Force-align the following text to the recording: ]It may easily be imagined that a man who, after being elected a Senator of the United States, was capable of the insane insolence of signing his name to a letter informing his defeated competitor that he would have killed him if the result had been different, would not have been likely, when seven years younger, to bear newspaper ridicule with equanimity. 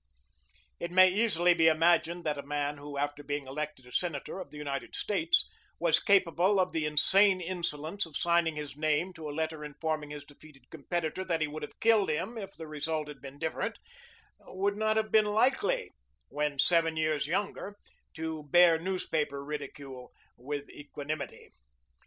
]It 0.79 0.89
may 0.89 1.09
easily 1.13 1.53
be 1.53 1.67
imagined 1.67 2.23
that 2.23 2.39
a 2.39 2.41
man 2.41 2.77
who, 2.79 2.97
after 2.97 3.21
being 3.23 3.45
elected 3.45 3.85
a 3.85 3.91
Senator 3.91 4.39
of 4.39 4.49
the 4.49 4.57
United 4.57 4.95
States, 4.95 5.47
was 5.77 5.99
capable 5.99 6.59
of 6.59 6.71
the 6.71 6.87
insane 6.87 7.39
insolence 7.39 8.07
of 8.07 8.17
signing 8.17 8.55
his 8.55 8.75
name 8.75 9.13
to 9.13 9.29
a 9.29 9.31
letter 9.31 9.63
informing 9.63 10.09
his 10.09 10.25
defeated 10.25 10.71
competitor 10.71 11.23
that 11.23 11.39
he 11.39 11.45
would 11.45 11.61
have 11.61 11.79
killed 11.79 12.09
him 12.09 12.35
if 12.35 12.53
the 12.55 12.65
result 12.67 13.09
had 13.09 13.21
been 13.21 13.37
different, 13.37 13.77
would 14.39 14.75
not 14.75 14.97
have 14.97 15.11
been 15.11 15.25
likely, 15.25 15.91
when 16.29 16.57
seven 16.57 16.97
years 16.97 17.27
younger, 17.27 17.77
to 18.15 18.45
bear 18.49 18.79
newspaper 18.79 19.45
ridicule 19.45 20.11
with 20.35 20.67
equanimity. 20.71 21.51